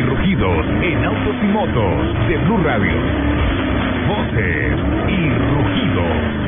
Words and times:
Y 0.00 0.02
rugidos 0.02 0.66
en 0.82 1.04
autos 1.04 1.36
y 1.42 1.46
motos 1.46 2.28
de 2.28 2.36
Blue 2.38 2.58
Radio. 2.64 2.92
Voces 4.08 4.78
y 5.08 5.28
rugidos. 5.52 6.40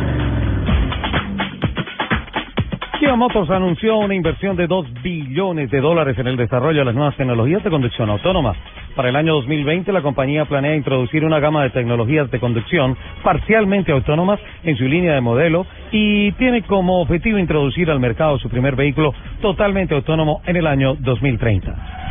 Kia 2.99 3.15
Motors 3.15 3.51
anunció 3.51 3.99
una 3.99 4.15
inversión 4.15 4.57
de 4.57 4.67
2 4.67 5.03
billones 5.03 5.71
de 5.71 5.81
dólares 5.81 6.19
en 6.19 6.29
el 6.29 6.37
desarrollo 6.37 6.79
de 6.79 6.85
las 6.87 6.95
nuevas 6.95 7.17
tecnologías 7.17 7.63
de 7.63 7.69
conducción 7.69 8.09
autónoma. 8.09 8.55
Para 8.97 9.11
el 9.11 9.17
año 9.17 9.35
2020, 9.35 9.93
la 9.93 10.03
compañía 10.03 10.47
planea 10.47 10.75
introducir 10.75 11.25
una 11.25 11.41
gama 11.41 11.63
de 11.63 11.71
tecnologías 11.71 12.31
de 12.31 12.41
conducción 12.41 12.97
parcialmente 13.23 13.93
autónomas 13.93 14.41
en 14.65 14.77
su 14.77 14.85
línea 14.85 15.15
de 15.15 15.21
modelo 15.21 15.67
y 15.91 16.33
tiene 16.33 16.63
como 16.63 17.03
objetivo 17.03 17.39
introducir 17.39 17.91
al 17.91 18.01
mercado 18.01 18.39
su 18.39 18.49
primer 18.49 18.77
vehículo 18.77 19.13
totalmente 19.43 19.95
autónomo 19.95 20.41
en 20.47 20.57
el 20.57 20.67
año 20.67 20.95
2030. 20.95 22.02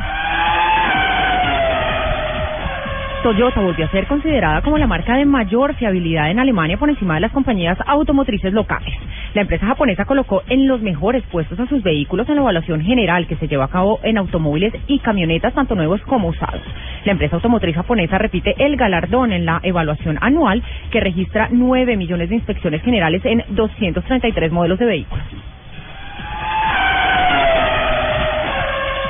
Toyota 3.24 3.62
volvió 3.62 3.86
a 3.86 3.92
ser 3.92 4.08
considerada 4.08 4.64
como 4.64 4.80
la 4.80 4.88
marca 4.88 5.16
de 5.16 5.26
mayor 5.26 5.76
fiabilidad 5.76 6.32
en 6.32 6.40
Alemania 6.40 6.78
por 6.78 6.90
encima 6.90 7.14
de 7.14 7.20
las 7.20 7.32
compañías 7.32 7.78
automotrices 7.86 8.52
locales. 8.52 8.96
La 9.36 9.42
empresa 9.42 9.68
japonesa 9.68 10.06
colocó 10.06 10.42
en 10.50 10.68
los 10.68 10.82
mejores 10.82 11.24
puestos 11.32 11.60
a 11.60 11.68
sus 11.68 11.84
vehículos 11.84 12.28
en 12.30 12.36
la 12.36 12.42
evaluación 12.42 12.82
general 12.82 13.28
que 13.28 13.36
se 13.36 13.48
lleva 13.48 13.66
a 13.66 13.70
cabo 13.70 14.00
en 14.02 14.18
automóviles 14.18 14.74
y 14.88 14.98
camionetas 15.00 15.54
tanto 15.54 15.76
nuevos 15.76 16.02
como 16.02 16.30
usados. 16.30 16.62
La 17.06 17.12
empresa 17.12 17.36
automotriz 17.36 17.76
japonesa 17.76 18.18
repite 18.18 18.56
el 18.58 18.76
galardón 18.76 19.34
en 19.34 19.46
la 19.46 19.60
evaluación 19.62 20.18
anual 20.20 20.64
que 20.90 21.00
registra 21.00 21.48
9 21.52 21.98
millones 21.98 22.30
de 22.30 22.36
inspecciones 22.36 22.82
generales 22.82 23.24
en 23.24 23.44
233 23.50 24.52
modelos 24.52 24.80
de 24.80 24.86
vehículos. 24.86 25.24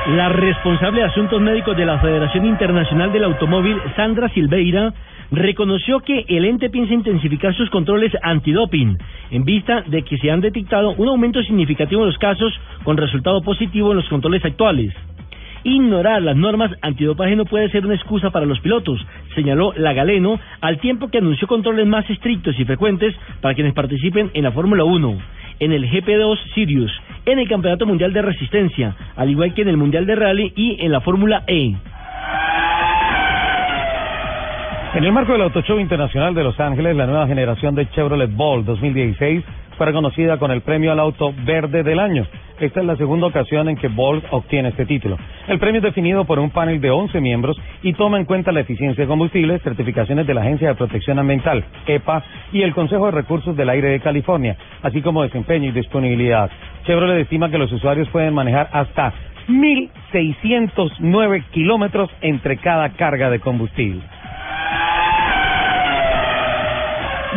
La 0.06 0.28
responsable 0.28 0.98
de 0.98 1.06
asuntos 1.06 1.40
médicos 1.40 1.76
de 1.76 1.86
la 1.86 2.00
Federación 2.00 2.44
Internacional 2.44 3.12
del 3.12 3.22
Automóvil, 3.22 3.80
Sandra 3.94 4.28
Silveira, 4.30 4.92
reconoció 5.30 6.00
que 6.00 6.24
el 6.26 6.44
ente 6.44 6.70
piensa 6.70 6.92
intensificar 6.92 7.54
sus 7.54 7.70
controles 7.70 8.12
antidoping 8.20 8.98
en 9.30 9.44
vista 9.44 9.82
de 9.82 10.02
que 10.02 10.18
se 10.18 10.32
han 10.32 10.40
detectado 10.40 10.90
un 10.98 11.06
aumento 11.06 11.40
significativo 11.44 12.02
en 12.02 12.08
los 12.08 12.18
casos 12.18 12.52
con 12.82 12.96
resultado 12.96 13.42
positivo 13.42 13.92
en 13.92 13.98
los 13.98 14.08
controles 14.08 14.44
actuales. 14.44 14.92
Ignorar 15.62 16.20
las 16.20 16.36
normas 16.36 16.72
antidopaje 16.82 17.36
no 17.36 17.44
puede 17.44 17.70
ser 17.70 17.86
una 17.86 17.94
excusa 17.94 18.30
para 18.30 18.44
los 18.44 18.58
pilotos, 18.58 19.00
señaló 19.36 19.72
la 19.76 19.92
Galeno, 19.92 20.40
al 20.60 20.80
tiempo 20.80 21.10
que 21.10 21.18
anunció 21.18 21.46
controles 21.46 21.86
más 21.86 22.10
estrictos 22.10 22.58
y 22.58 22.64
frecuentes 22.64 23.14
para 23.40 23.54
quienes 23.54 23.72
participen 23.72 24.32
en 24.34 24.42
la 24.42 24.50
Fórmula 24.50 24.82
1, 24.82 25.18
en 25.60 25.72
el 25.72 25.88
GP2 25.88 26.38
Sirius, 26.54 26.90
en 27.26 27.38
el 27.38 27.48
Campeonato 27.48 27.86
Mundial 27.86 28.12
de 28.12 28.22
Resistencia, 28.22 28.94
al 29.16 29.30
igual 29.30 29.54
que 29.54 29.62
en 29.62 29.68
el 29.68 29.76
Mundial 29.76 30.06
de 30.06 30.16
Rally 30.16 30.52
y 30.56 30.84
en 30.84 30.92
la 30.92 31.00
Fórmula 31.00 31.44
E. 31.46 31.74
En 34.94 35.04
el 35.04 35.12
marco 35.12 35.32
del 35.32 35.42
Auto 35.42 35.62
Show 35.62 35.78
Internacional 35.78 36.34
de 36.34 36.44
Los 36.44 36.60
Ángeles, 36.60 36.94
la 36.94 37.06
nueva 37.06 37.26
generación 37.26 37.74
de 37.74 37.88
Chevrolet 37.90 38.30
Bolt 38.30 38.66
2016 38.66 39.42
fue 39.76 39.86
reconocida 39.86 40.38
con 40.38 40.50
el 40.50 40.60
premio 40.62 40.92
al 40.92 41.00
auto 41.00 41.32
verde 41.44 41.82
del 41.82 41.98
año. 41.98 42.26
Esta 42.60 42.80
es 42.80 42.86
la 42.86 42.96
segunda 42.96 43.26
ocasión 43.26 43.68
en 43.68 43.76
que 43.76 43.88
Bolt 43.88 44.24
obtiene 44.30 44.68
este 44.68 44.86
título. 44.86 45.18
El 45.48 45.58
premio 45.58 45.78
es 45.78 45.84
definido 45.84 46.24
por 46.24 46.38
un 46.38 46.50
panel 46.50 46.80
de 46.80 46.90
11 46.90 47.20
miembros 47.20 47.60
y 47.82 47.92
toma 47.94 48.18
en 48.18 48.24
cuenta 48.24 48.52
la 48.52 48.60
eficiencia 48.60 49.02
de 49.02 49.08
combustible, 49.08 49.58
certificaciones 49.58 50.26
de 50.26 50.34
la 50.34 50.42
Agencia 50.42 50.68
de 50.68 50.74
Protección 50.76 51.18
Ambiental, 51.18 51.64
EPA, 51.86 52.22
y 52.52 52.62
el 52.62 52.72
Consejo 52.74 53.06
de 53.06 53.12
Recursos 53.12 53.56
del 53.56 53.68
Aire 53.68 53.88
de 53.88 54.00
California, 54.00 54.56
así 54.82 55.02
como 55.02 55.22
desempeño 55.22 55.70
y 55.70 55.72
disponibilidad. 55.72 56.50
Chevrolet 56.86 57.22
estima 57.22 57.50
que 57.50 57.58
los 57.58 57.72
usuarios 57.72 58.08
pueden 58.10 58.34
manejar 58.34 58.68
hasta 58.72 59.12
1.609 59.48 61.44
kilómetros 61.50 62.10
entre 62.20 62.58
cada 62.58 62.90
carga 62.90 63.30
de 63.30 63.40
combustible. 63.40 64.02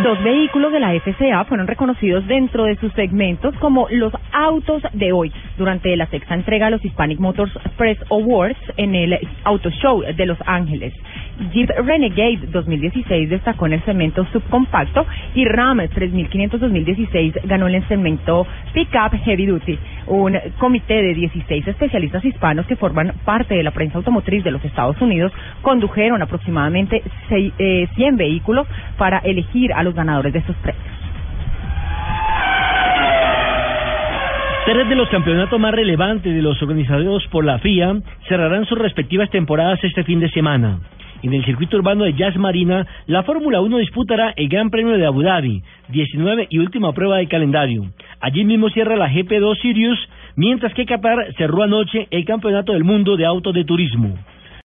Dos 0.04 0.22
vehículos 0.22 0.74
de 0.74 0.80
la 0.82 0.94
FCA 0.94 1.46
fueron 1.46 1.68
reconocidos 1.68 2.28
dentro 2.28 2.66
de 2.66 2.76
sus 2.76 2.92
segmentos 2.94 3.56
como 3.62 3.88
los 3.90 4.12
autos 4.34 4.84
de 4.92 5.14
hoy 5.14 5.32
durante 5.58 5.96
la 5.96 6.08
sexta 6.08 6.36
entrega 6.36 6.66
de 6.66 6.72
los 6.72 6.86
Hispanic 6.86 7.20
Motors 7.20 7.52
Press 7.78 7.98
Awards 8.10 8.60
en 8.78 8.96
el 8.96 9.18
Auto 9.44 9.70
Show 9.70 10.02
de 10.02 10.26
Los 10.26 10.38
Ángeles. 10.46 10.94
Jeep 11.52 11.70
Renegade 11.70 12.48
2016 12.48 13.30
destacó 13.30 13.66
en 13.66 13.74
el 13.74 13.84
segmento 13.84 14.26
subcompacto 14.32 15.06
y 15.34 15.46
Ram 15.46 15.80
3500 15.94 16.60
2016 16.62 17.34
ganó 17.44 17.68
en 17.68 17.76
el 17.76 17.88
segmento 17.88 18.48
Pickup 18.74 19.14
Heavy 19.24 19.46
Duty. 19.46 19.78
Un 20.08 20.38
comité 20.58 21.02
de 21.02 21.14
16 21.14 21.68
especialistas 21.68 22.24
hispanos 22.24 22.66
que 22.68 22.76
forman 22.76 23.14
parte 23.26 23.56
de 23.56 23.64
la 23.64 23.72
prensa 23.72 23.98
automotriz 23.98 24.44
de 24.44 24.52
los 24.52 24.64
Estados 24.64 25.02
Unidos 25.02 25.32
condujeron 25.62 26.22
aproximadamente 26.22 27.04
100 27.28 27.54
eh, 27.58 27.88
vehículos 28.14 28.68
para 28.98 29.20
elegir 29.20 29.74
a 29.74 29.84
los 29.84 29.94
ganadores 29.94 30.32
de 30.34 30.40
estos 30.40 30.56
premios. 30.58 30.95
Tres 34.66 34.90
de 34.90 34.96
los 34.96 35.08
campeonatos 35.09 35.59
más 35.59 35.76
relevantes 35.76 36.34
de 36.34 36.42
los 36.42 36.59
organizados 36.59 37.24
por 37.28 37.46
la 37.46 37.59
FIA 37.59 37.98
cerrarán 38.28 38.66
sus 38.66 38.80
respectivas 38.80 39.30
temporadas 39.30 39.78
este 39.84 40.03
fin 40.03 40.20
de 40.20 40.28
semana. 40.31 40.80
En 41.22 41.36
el 41.36 41.46
circuito 41.46 41.78
urbano 41.78 42.03
de 42.03 42.14
Jazz 42.14 42.36
Marina, 42.36 42.88
la 43.06 43.22
Fórmula 43.22 43.62
1 43.62 43.78
disputará 43.78 44.34
el 44.36 44.50
Gran 44.50 44.72
Premio 44.72 44.98
de 44.98 45.06
Abu 45.06 45.22
Dhabi, 45.22 45.62
19 45.90 46.48
y 46.50 46.58
última 46.58 46.94
prueba 46.94 47.18
de 47.18 47.28
calendario. 47.28 47.84
Allí 48.20 48.44
mismo 48.44 48.70
cierra 48.70 48.96
la 48.96 49.08
GP2 49.08 49.62
Sirius, 49.62 50.00
mientras 50.36 50.74
que 50.74 50.88
Qatar 50.88 51.32
cerró 51.38 51.62
anoche 51.62 52.08
el 52.09 52.26
Campeonato 52.26 52.74
del 52.74 52.84
Mundo 52.84 53.18
de 53.18 53.26
Autos 53.28 53.53
de 53.53 53.66
Turismo. 53.66 54.16